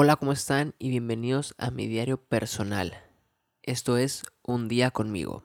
Hola, 0.00 0.14
¿cómo 0.14 0.30
están? 0.30 0.76
Y 0.78 0.90
bienvenidos 0.90 1.56
a 1.58 1.72
mi 1.72 1.88
diario 1.88 2.18
personal. 2.18 2.94
Esto 3.64 3.96
es 3.96 4.22
Un 4.44 4.68
día 4.68 4.92
conmigo. 4.92 5.42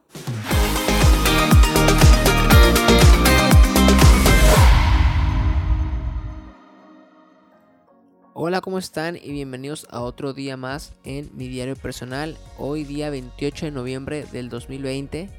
Hola, 8.35 8.61
¿cómo 8.61 8.77
están? 8.77 9.15
Y 9.15 9.31
bienvenidos 9.31 9.87
a 9.89 10.01
otro 10.01 10.33
día 10.33 10.55
más 10.55 10.93
en 11.03 11.35
mi 11.35 11.47
diario 11.47 11.75
personal. 11.75 12.37
Hoy 12.59 12.83
día 12.83 13.09
28 13.09 13.65
de 13.65 13.71
noviembre 13.71 14.27
del 14.31 14.49
2020. 14.49 15.31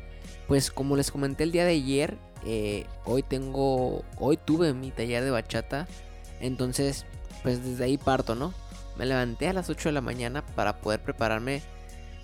Pues 0.49 0.73
como 0.73 0.97
les 0.97 1.13
comenté 1.13 1.45
el 1.45 1.53
día 1.53 1.65
de 1.65 1.75
ayer, 1.75 2.19
eh, 2.45 2.85
hoy 3.05 3.23
tengo, 3.23 4.03
hoy 4.19 4.39
tuve 4.45 4.75
mi 4.75 4.91
taller 4.91 5.23
de 5.23 5.31
bachata. 5.31 5.87
Entonces, 6.41 7.07
pues 7.45 7.65
desde 7.65 7.85
ahí 7.85 7.97
parto, 7.97 8.35
¿no? 8.35 8.53
Me 8.97 9.07
levanté 9.07 9.49
a 9.49 9.53
las 9.53 9.71
8 9.71 9.89
de 9.89 9.93
la 9.93 10.01
mañana 10.01 10.45
para 10.45 10.81
poder 10.81 11.01
prepararme 11.01 11.63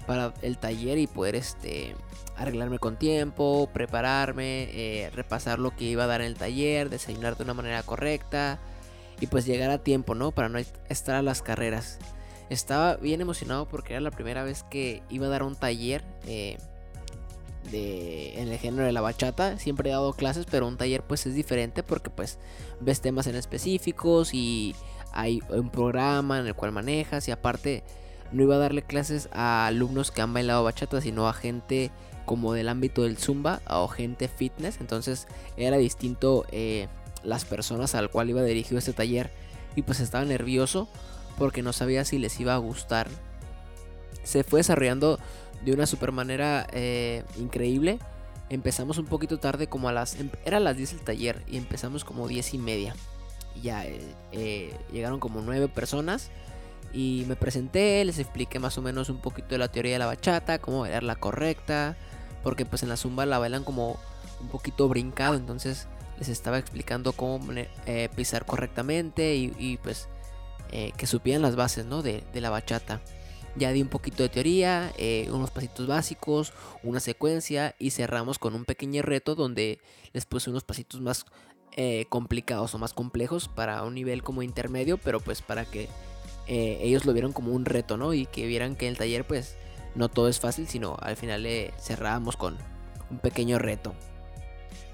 para 0.07 0.33
el 0.43 0.59
taller 0.59 0.99
y 0.99 1.07
poder 1.07 1.37
este 1.37 1.95
arreglarme 2.37 2.79
con 2.79 2.97
tiempo, 2.97 3.69
prepararme, 3.73 4.71
eh, 4.73 5.11
repasar 5.11 5.59
lo 5.59 5.77
que 5.77 5.85
iba 5.85 6.05
a 6.05 6.07
dar 6.07 6.23
en 6.23 6.29
el 6.29 6.37
taller, 6.37 6.89
desayunar 6.89 7.37
de 7.37 7.45
una 7.45 7.55
manera 7.55 7.83
correcta 7.83 8.59
y 9.21 9.27
pues 9.27 9.45
llegar 9.45 9.71
a 9.71 9.79
tiempo, 9.79 10.15
¿no? 10.15 10.33
Para 10.33 10.49
no 10.49 10.59
estar 10.89 11.17
a 11.17 11.23
las 11.23 11.43
carreras. 11.43 11.99
Estaba 12.49 12.97
bien 12.97 13.21
emocionado 13.21 13.69
porque 13.69 13.93
era 13.93 14.01
la 14.01 14.11
primera 14.11 14.43
vez 14.43 14.65
que 14.65 15.03
iba 15.11 15.27
a 15.27 15.31
dar 15.31 15.43
un 15.43 15.55
taller 15.55 16.03
eh, 16.27 16.57
de, 17.71 18.41
en 18.41 18.49
el 18.49 18.59
género 18.59 18.85
de 18.85 18.93
la 18.93 19.01
bachata. 19.01 19.59
Siempre 19.59 19.91
he 19.91 19.93
dado 19.93 20.13
clases, 20.13 20.47
pero 20.51 20.67
un 20.67 20.77
taller 20.77 21.03
pues 21.03 21.27
es 21.27 21.35
diferente 21.35 21.83
porque 21.83 22.11
pues 22.11 22.39
ves 22.81 23.01
temas 23.01 23.27
en 23.27 23.37
específicos 23.37 24.35
y 24.35 24.75
hay 25.13 25.41
un 25.51 25.71
programa 25.71 26.39
en 26.39 26.47
el 26.47 26.55
cual 26.55 26.73
manejas 26.73 27.29
y 27.29 27.33
aparte 27.33 27.83
no 28.33 28.43
iba 28.43 28.55
a 28.55 28.59
darle 28.59 28.83
clases 28.83 29.29
a 29.33 29.67
alumnos 29.67 30.11
que 30.11 30.23
han 30.23 30.33
bailado 30.33 30.65
bachata, 30.65 31.01
sino 31.01 31.29
a 31.29 31.33
gente 31.33 31.91
como 32.25 32.53
del 32.53 32.69
ámbito 32.69 33.03
del 33.03 33.19
zumba 33.19 33.61
o 33.69 33.89
gente 33.89 34.29
fitness. 34.29 34.79
Entonces 34.81 35.27
era 35.57 35.79
distinto 35.79 36.45
eh, 36.53 36.89
las 37.25 37.45
personas 37.45 37.95
al 37.95 38.11
cual 38.11 38.31
iba 38.31 38.43
dirigido 38.43 38.79
este 38.79 38.93
taller 38.93 39.31
y 39.75 39.83
pues 39.83 40.01
estaba 40.01 40.25
nervioso 40.25 40.89
porque 41.39 41.63
no 41.63 41.73
sabía 41.73 42.05
si 42.05 42.19
les 42.19 42.39
iba 42.39 42.55
a 42.55 42.59
gustar. 42.59 43.09
Se 44.23 44.45
fue 44.45 44.61
desarrollando 44.61 45.19
de 45.65 45.73
una 45.73 45.87
super 45.87 46.13
manera 46.13 46.67
eh, 46.73 47.25
increíble. 47.39 47.99
Empezamos 48.49 48.99
un 48.99 49.07
poquito 49.07 49.39
tarde, 49.39 49.69
como 49.69 49.89
a 49.89 49.93
las. 49.93 50.17
Em, 50.17 50.31
era 50.45 50.61
las 50.61 50.77
10 50.77 50.95
el 50.95 51.01
taller 51.01 51.43
y 51.47 51.57
empezamos 51.57 52.05
como 52.05 52.27
10 52.27 52.55
y 52.55 52.59
media 52.59 52.95
ya 53.63 53.85
eh, 53.85 54.01
eh, 54.33 54.75
llegaron 54.93 55.21
como 55.21 55.41
nueve 55.41 55.69
personas 55.69 56.31
y 56.93 57.25
me 57.29 57.37
presenté, 57.37 58.05
les 58.05 58.19
expliqué 58.19 58.59
más 58.59 58.77
o 58.79 58.83
menos 58.83 59.11
un 59.11 59.21
poquito 59.21 59.51
de 59.51 59.59
la 59.59 59.69
teoría 59.69 59.93
de 59.93 59.99
la 60.01 60.07
bachata, 60.07 60.59
cómo 60.59 60.81
bailar 60.81 61.05
la 61.05 61.17
correcta, 61.17 61.97
porque 62.43 62.67
pues 62.67 62.83
en 62.83 62.89
la 62.89 62.97
zumba 62.97 63.27
la 63.27 63.39
bailan 63.39 63.63
como 63.63 63.99
un 64.41 64.49
poquito 64.49 64.89
brincado, 64.89 65.35
entonces 65.35 65.87
les 66.19 66.29
estaba 66.29 66.59
explicando 66.59 67.13
cómo 67.13 67.41
pisar 68.17 68.45
correctamente 68.45 69.37
y, 69.37 69.79
pues 69.83 70.09
que 70.71 71.07
supieran 71.07 71.43
las 71.43 71.57
bases 71.57 71.87
¿no? 71.87 72.03
de, 72.03 72.25
de, 72.33 72.41
la 72.41 72.51
bachata. 72.51 73.01
Ya 73.57 73.73
di 73.73 73.83
un 73.83 73.89
poquito 73.89 74.23
de 74.23 74.29
teoría, 74.29 74.93
unos 75.31 75.51
pasitos 75.51 75.87
básicos, 75.87 76.53
una 76.83 77.01
secuencia 77.01 77.75
y 77.79 77.91
cerramos 77.91 78.39
con 78.39 78.55
un 78.55 78.65
pequeño 78.65 79.03
reto 79.03 79.35
donde 79.35 79.81
les 80.13 80.25
puse 80.25 80.51
unos 80.51 80.65
pasitos 80.65 81.01
más 81.01 81.27
eh, 81.77 82.07
complicados 82.09 82.75
o 82.75 82.79
más 82.79 82.93
complejos 82.93 83.47
para 83.47 83.85
un 83.85 83.95
nivel 83.95 84.25
como 84.25 84.43
intermedio, 84.43 84.99
pero 84.99 85.21
pues 85.21 85.41
para 85.41 85.65
que 85.65 85.89
eh, 86.49 86.81
ellos 86.83 87.05
lo 87.05 87.13
vieron 87.13 87.33
como 87.33 87.53
un 87.53 87.65
reto, 87.65 87.97
¿no? 87.97 88.13
Y 88.13 88.27
que 88.27 88.47
vieran 88.47 88.75
que 88.75 88.89
el 88.89 88.99
taller 88.99 89.25
pues 89.25 89.57
no 89.95 90.09
todo 90.09 90.29
es 90.29 90.41
fácil, 90.41 90.67
sino 90.67 90.97
al 91.01 91.17
final 91.17 91.45
le 91.45 91.73
cerrábamos 91.79 92.37
con 92.37 92.57
un 93.09 93.19
pequeño 93.19 93.61
reto. 93.61 93.95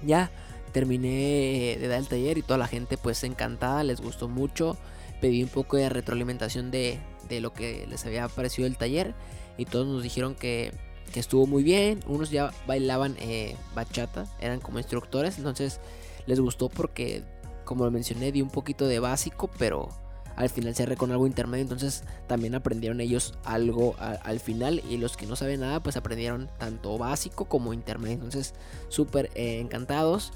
Ya 0.05 0.29
terminé 0.71 1.77
de 1.79 1.87
dar 1.87 1.97
el 1.97 2.07
taller 2.07 2.37
y 2.37 2.43
toda 2.43 2.59
la 2.59 2.67
gente 2.67 2.95
pues 2.95 3.23
encantada, 3.23 3.83
les 3.83 3.99
gustó 3.99 4.27
mucho. 4.27 4.77
Pedí 5.21 5.43
un 5.43 5.49
poco 5.49 5.77
de 5.77 5.89
retroalimentación 5.89 6.71
de, 6.71 6.99
de 7.27 7.41
lo 7.41 7.53
que 7.53 7.85
les 7.87 8.05
había 8.05 8.27
parecido 8.27 8.67
el 8.67 8.77
taller 8.77 9.15
y 9.57 9.65
todos 9.65 9.87
nos 9.87 10.03
dijeron 10.03 10.35
que, 10.35 10.71
que 11.11 11.19
estuvo 11.19 11.47
muy 11.47 11.63
bien. 11.63 11.99
Unos 12.07 12.29
ya 12.29 12.51
bailaban 12.65 13.15
eh, 13.19 13.55
bachata, 13.75 14.25
eran 14.39 14.59
como 14.59 14.77
instructores, 14.77 15.37
entonces 15.37 15.79
les 16.25 16.39
gustó 16.39 16.69
porque, 16.69 17.23
como 17.65 17.85
lo 17.85 17.91
mencioné, 17.91 18.31
di 18.31 18.41
un 18.41 18.49
poquito 18.49 18.87
de 18.87 18.99
básico, 18.99 19.49
pero 19.57 19.89
al 20.35 20.49
final 20.49 20.75
cerré 20.75 20.95
con 20.95 21.11
algo 21.11 21.25
intermedio, 21.25 21.63
entonces 21.63 22.03
también 22.27 22.53
aprendieron 22.53 23.01
ellos 23.01 23.33
algo 23.43 23.95
al 23.97 24.39
final 24.39 24.83
y 24.87 24.97
los 24.97 25.17
que 25.17 25.25
no 25.25 25.35
saben 25.35 25.61
nada 25.61 25.81
pues 25.81 25.97
aprendieron 25.97 26.47
tanto 26.59 26.95
básico 26.99 27.45
como 27.45 27.73
intermedio, 27.73 28.15
entonces 28.15 28.53
súper 28.87 29.31
eh, 29.33 29.59
encantados 29.59 30.31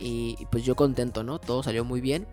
y, 0.00 0.46
pues 0.50 0.64
yo 0.64 0.74
contento, 0.74 1.22
¿no? 1.22 1.38
Todo 1.38 1.62
salió 1.62 1.84
muy 1.84 2.00
bien. 2.00 2.26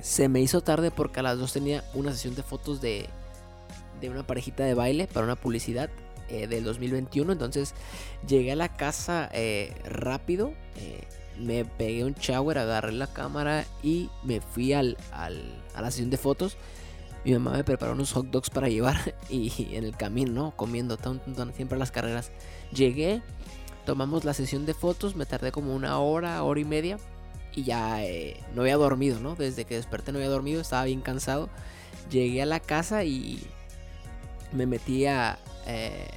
Se 0.00 0.28
me 0.28 0.40
hizo 0.40 0.60
tarde 0.60 0.90
porque 0.90 1.20
a 1.20 1.22
las 1.22 1.38
dos 1.38 1.52
tenía 1.52 1.84
una 1.94 2.12
sesión 2.12 2.34
de 2.34 2.42
fotos 2.42 2.80
de, 2.80 3.08
de 4.00 4.10
una 4.10 4.26
parejita 4.26 4.64
de 4.64 4.74
baile 4.74 5.06
para 5.06 5.24
una 5.24 5.36
publicidad 5.36 5.90
eh, 6.28 6.46
del 6.46 6.64
2021, 6.64 7.32
entonces 7.32 7.74
llegué 8.26 8.52
a 8.52 8.56
la 8.56 8.76
casa 8.76 9.30
eh, 9.32 9.72
rápido 9.84 10.52
me 11.38 11.64
pegué 11.64 12.04
un 12.04 12.14
shower, 12.14 12.58
agarré 12.58 12.92
la 12.92 13.06
cámara 13.06 13.64
y 13.82 14.10
me 14.22 14.40
fui 14.40 14.72
al, 14.72 14.96
al, 15.12 15.42
a 15.74 15.82
la 15.82 15.90
sesión 15.90 16.10
de 16.10 16.16
fotos. 16.16 16.56
Mi 17.24 17.32
mamá 17.32 17.52
me 17.52 17.64
preparó 17.64 17.92
unos 17.92 18.12
hot 18.12 18.26
dogs 18.26 18.50
para 18.50 18.68
llevar 18.68 19.14
y 19.30 19.74
en 19.74 19.84
el 19.84 19.96
camino, 19.96 20.32
¿no? 20.32 20.56
Comiendo 20.56 20.98
siempre 21.54 21.76
a 21.76 21.78
las 21.78 21.90
carreras. 21.90 22.30
Llegué, 22.72 23.22
tomamos 23.84 24.24
la 24.24 24.34
sesión 24.34 24.66
de 24.66 24.74
fotos, 24.74 25.16
me 25.16 25.26
tardé 25.26 25.52
como 25.52 25.74
una 25.74 25.98
hora, 25.98 26.42
hora 26.42 26.60
y 26.60 26.64
media 26.64 26.98
y 27.54 27.64
ya 27.64 28.04
eh, 28.04 28.42
no 28.54 28.62
había 28.62 28.76
dormido, 28.76 29.20
¿no? 29.20 29.34
Desde 29.34 29.64
que 29.64 29.76
desperté 29.76 30.12
no 30.12 30.18
había 30.18 30.30
dormido, 30.30 30.60
estaba 30.60 30.84
bien 30.84 31.00
cansado. 31.00 31.48
Llegué 32.10 32.42
a 32.42 32.46
la 32.46 32.60
casa 32.60 33.04
y 33.04 33.46
me 34.52 34.66
metí 34.66 35.06
a... 35.06 35.38
Eh, 35.66 36.08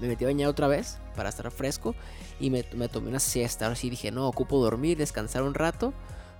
me 0.00 0.06
metí 0.06 0.24
a 0.24 0.28
bañar 0.28 0.48
otra 0.48 0.68
vez 0.68 0.98
para 1.16 1.28
estar 1.28 1.50
fresco 1.50 1.94
y 2.40 2.50
me, 2.50 2.62
tomé 2.62 3.08
una 3.08 3.18
siesta. 3.18 3.66
Ahora 3.66 3.76
sí 3.76 3.90
dije, 3.90 4.10
no, 4.10 4.28
ocupo 4.28 4.62
dormir, 4.62 4.96
descansar 4.96 5.42
un 5.42 5.54
rato, 5.54 5.92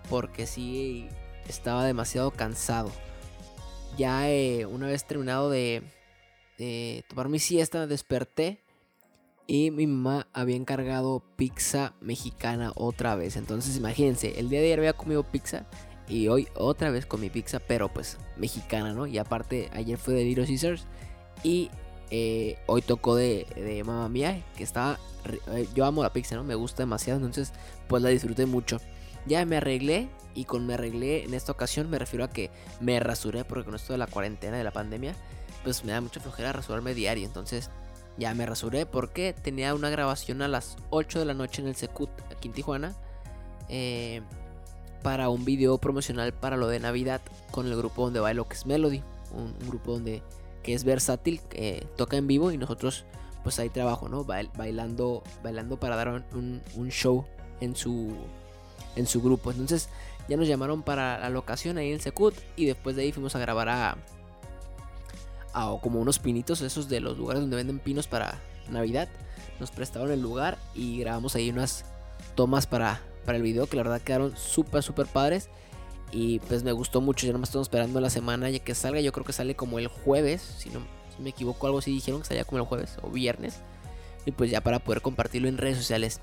porque 0.08 0.46
sí 0.46 1.08
estaba 1.48 1.84
demasiado 1.84 2.30
cansado. 2.30 2.90
Ya 3.96 4.30
eh, 4.30 4.66
una 4.66 4.86
vez 4.86 5.04
terminado 5.04 5.50
de, 5.50 5.82
tomar 7.08 7.28
mi 7.28 7.38
siesta, 7.38 7.86
desperté 7.86 8.62
y 9.50 9.70
mi 9.70 9.86
mamá 9.86 10.28
había 10.34 10.56
encargado 10.56 11.22
pizza 11.36 11.94
mexicana 12.02 12.70
otra 12.76 13.16
vez. 13.16 13.36
Entonces 13.36 13.76
imagínense, 13.78 14.38
el 14.38 14.50
día 14.50 14.60
de 14.60 14.66
ayer 14.66 14.78
había 14.78 14.92
comido 14.92 15.24
pizza 15.24 15.66
y 16.06 16.28
hoy 16.28 16.48
otra 16.54 16.90
vez 16.90 17.06
comí 17.06 17.30
pizza, 17.30 17.58
pero 17.58 17.88
pues 17.88 18.18
mexicana, 18.36 18.92
¿no? 18.92 19.06
Y 19.06 19.16
aparte 19.16 19.70
ayer 19.72 19.96
fue 19.96 20.12
de 20.14 20.24
Little 20.24 20.46
Caesars 20.46 20.86
y 21.42 21.70
eh, 22.10 22.58
hoy 22.66 22.82
tocó 22.82 23.16
de, 23.16 23.46
de 23.56 23.82
Mamma 23.84 24.08
Mía, 24.10 24.44
que 24.54 24.64
estaba... 24.64 24.98
Eh, 25.52 25.66
yo 25.74 25.86
amo 25.86 26.02
la 26.02 26.12
pizza, 26.12 26.36
¿no? 26.36 26.44
Me 26.44 26.54
gusta 26.54 26.82
demasiado, 26.82 27.18
entonces 27.18 27.54
pues 27.88 28.02
la 28.02 28.10
disfruté 28.10 28.44
mucho. 28.44 28.78
Ya 29.24 29.44
me 29.46 29.56
arreglé 29.56 30.10
y 30.34 30.44
con 30.44 30.66
me 30.66 30.74
arreglé 30.74 31.24
en 31.24 31.32
esta 31.32 31.52
ocasión 31.52 31.88
me 31.88 31.98
refiero 31.98 32.22
a 32.22 32.28
que 32.28 32.50
me 32.80 33.00
rasuré 33.00 33.46
porque 33.46 33.64
con 33.64 33.74
esto 33.74 33.94
de 33.94 33.98
la 33.98 34.08
cuarentena, 34.08 34.58
de 34.58 34.64
la 34.64 34.72
pandemia, 34.72 35.16
pues 35.64 35.84
me 35.86 35.92
da 35.92 36.02
mucha 36.02 36.20
flojera 36.20 36.52
rasurarme 36.52 36.92
diario. 36.92 37.26
Entonces 37.26 37.70
ya 38.18 38.34
me 38.34 38.46
rasuré 38.46 38.86
porque 38.86 39.32
tenía 39.32 39.74
una 39.74 39.90
grabación 39.90 40.42
a 40.42 40.48
las 40.48 40.76
8 40.90 41.20
de 41.20 41.24
la 41.24 41.34
noche 41.34 41.62
en 41.62 41.68
el 41.68 41.76
Secut 41.76 42.10
aquí 42.30 42.48
en 42.48 42.54
Tijuana. 42.54 42.96
Eh, 43.68 44.22
para 45.02 45.28
un 45.28 45.44
video 45.44 45.78
promocional 45.78 46.32
para 46.32 46.56
lo 46.56 46.66
de 46.66 46.80
Navidad 46.80 47.20
con 47.52 47.66
el 47.66 47.76
grupo 47.76 48.04
donde 48.04 48.18
bailo 48.18 48.48
que 48.48 48.54
es 48.54 48.66
Melody. 48.66 49.02
un 49.32 49.54
grupo 49.68 49.92
donde 49.92 50.22
que 50.62 50.74
es 50.74 50.84
versátil, 50.84 51.40
que 51.48 51.86
toca 51.96 52.16
en 52.16 52.26
vivo 52.26 52.52
y 52.52 52.58
nosotros 52.58 53.04
pues 53.42 53.58
ahí 53.58 53.70
trabajo, 53.70 54.08
¿no? 54.08 54.24
Bailando, 54.24 55.22
bailando 55.42 55.80
para 55.80 55.96
dar 55.96 56.24
un, 56.34 56.90
show 56.90 57.24
en 57.60 57.74
su, 57.74 58.14
en 58.96 59.06
su 59.06 59.22
grupo. 59.22 59.50
Entonces 59.50 59.88
ya 60.28 60.36
nos 60.36 60.46
llamaron 60.46 60.82
para 60.82 61.18
la 61.18 61.30
locación 61.30 61.78
ahí 61.78 61.88
en 61.88 61.94
el 61.94 62.00
Secut 62.00 62.34
y 62.56 62.66
después 62.66 62.96
de 62.96 63.02
ahí 63.02 63.12
fuimos 63.12 63.34
a 63.34 63.38
grabar 63.38 63.68
a, 63.70 63.96
a 65.62 65.80
como 65.80 66.00
unos 66.00 66.18
pinitos, 66.18 66.60
esos 66.60 66.88
de 66.88 67.00
los 67.00 67.18
lugares 67.18 67.40
donde 67.40 67.56
venden 67.56 67.78
pinos 67.78 68.06
para 68.06 68.40
Navidad. 68.70 69.08
Nos 69.60 69.70
prestaron 69.70 70.10
el 70.12 70.20
lugar 70.20 70.58
y 70.74 70.98
grabamos 71.00 71.34
ahí 71.34 71.50
unas 71.50 71.84
tomas 72.34 72.66
para, 72.66 73.00
para 73.24 73.36
el 73.36 73.42
video 73.42 73.66
que 73.66 73.76
la 73.76 73.82
verdad 73.82 74.00
quedaron 74.00 74.36
súper, 74.36 74.82
súper 74.82 75.06
padres. 75.06 75.48
Y 76.10 76.38
pues 76.40 76.62
me 76.62 76.72
gustó 76.72 77.00
mucho, 77.00 77.26
ya 77.26 77.32
no 77.32 77.38
me 77.38 77.44
estamos 77.44 77.66
esperando 77.66 78.00
la 78.00 78.10
semana 78.10 78.48
ya 78.50 78.60
que 78.60 78.74
salga. 78.74 79.00
Yo 79.00 79.12
creo 79.12 79.26
que 79.26 79.32
sale 79.32 79.54
como 79.54 79.78
el 79.78 79.88
jueves, 79.88 80.42
si 80.58 80.70
no 80.70 80.80
me 81.18 81.30
equivoco, 81.30 81.66
algo 81.66 81.78
así 81.78 81.92
dijeron 81.92 82.20
que 82.20 82.28
salía 82.28 82.44
como 82.44 82.58
el 82.58 82.66
jueves 82.66 82.96
o 83.02 83.10
viernes. 83.10 83.60
Y 84.24 84.32
pues 84.32 84.50
ya 84.50 84.60
para 84.60 84.78
poder 84.78 85.02
compartirlo 85.02 85.48
en 85.48 85.58
redes 85.58 85.76
sociales. 85.78 86.20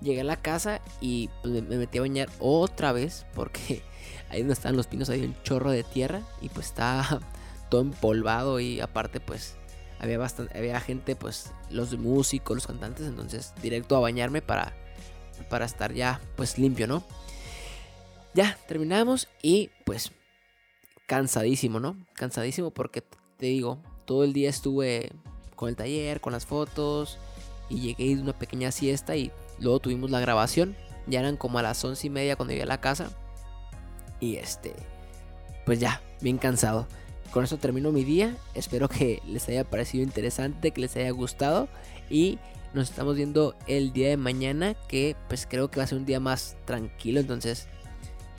Llegué 0.00 0.22
a 0.22 0.24
la 0.24 0.36
casa 0.36 0.80
y 1.00 1.30
pues, 1.42 1.62
me 1.62 1.76
metí 1.76 1.98
a 1.98 2.00
bañar 2.00 2.28
otra 2.40 2.92
vez 2.92 3.24
porque 3.34 3.82
ahí 4.30 4.40
donde 4.40 4.54
están 4.54 4.76
los 4.76 4.88
pinos 4.88 5.08
hay 5.10 5.22
un 5.22 5.36
chorro 5.44 5.70
de 5.70 5.84
tierra 5.84 6.22
y 6.40 6.48
pues 6.48 6.66
está 6.66 7.20
todo 7.72 7.80
empolvado 7.80 8.60
y 8.60 8.80
aparte 8.80 9.18
pues 9.18 9.56
había 9.98 10.18
bastante, 10.18 10.58
había 10.58 10.78
gente 10.78 11.16
pues 11.16 11.54
los 11.70 11.96
músicos, 11.96 12.54
los 12.54 12.66
cantantes, 12.66 13.06
entonces 13.06 13.54
directo 13.62 13.96
a 13.96 14.00
bañarme 14.00 14.42
para 14.42 14.74
para 15.48 15.64
estar 15.64 15.94
ya 15.94 16.20
pues 16.36 16.58
limpio, 16.58 16.86
¿no? 16.86 17.02
Ya 18.34 18.58
terminamos 18.68 19.26
y 19.40 19.70
pues 19.86 20.12
cansadísimo, 21.06 21.80
¿no? 21.80 21.96
Cansadísimo 22.12 22.72
porque 22.72 23.02
te 23.38 23.46
digo, 23.46 23.78
todo 24.04 24.24
el 24.24 24.34
día 24.34 24.50
estuve 24.50 25.10
con 25.56 25.70
el 25.70 25.76
taller, 25.76 26.20
con 26.20 26.34
las 26.34 26.44
fotos 26.44 27.16
y 27.70 27.80
llegué 27.80 28.14
de 28.14 28.20
una 28.20 28.38
pequeña 28.38 28.70
siesta 28.70 29.16
y 29.16 29.32
luego 29.58 29.80
tuvimos 29.80 30.10
la 30.10 30.20
grabación. 30.20 30.76
Ya 31.06 31.20
eran 31.20 31.38
como 31.38 31.58
a 31.58 31.62
las 31.62 31.82
once 31.82 32.06
y 32.06 32.10
media 32.10 32.36
cuando 32.36 32.52
llegué 32.52 32.64
a 32.64 32.66
la 32.66 32.82
casa. 32.82 33.10
Y 34.20 34.36
este, 34.36 34.74
pues 35.64 35.80
ya, 35.80 36.02
bien 36.20 36.36
cansado. 36.36 36.86
Con 37.32 37.44
eso 37.44 37.56
termino 37.56 37.92
mi 37.92 38.04
día. 38.04 38.36
Espero 38.54 38.88
que 38.88 39.22
les 39.26 39.48
haya 39.48 39.64
parecido 39.64 40.04
interesante, 40.04 40.70
que 40.70 40.82
les 40.82 40.94
haya 40.96 41.10
gustado. 41.10 41.68
Y 42.10 42.38
nos 42.74 42.90
estamos 42.90 43.16
viendo 43.16 43.54
el 43.66 43.92
día 43.92 44.08
de 44.08 44.16
mañana, 44.16 44.74
que 44.88 45.16
pues 45.28 45.46
creo 45.48 45.70
que 45.70 45.78
va 45.78 45.84
a 45.84 45.86
ser 45.86 45.98
un 45.98 46.04
día 46.04 46.20
más 46.20 46.56
tranquilo. 46.66 47.20
Entonces 47.20 47.68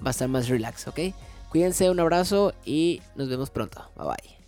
va 0.04 0.10
a 0.10 0.12
estar 0.12 0.28
más 0.28 0.48
relax, 0.48 0.88
¿ok? 0.88 1.00
Cuídense, 1.50 1.90
un 1.90 2.00
abrazo 2.00 2.54
y 2.66 3.02
nos 3.16 3.30
vemos 3.30 3.50
pronto. 3.50 3.90
Bye 3.96 4.08
bye. 4.08 4.43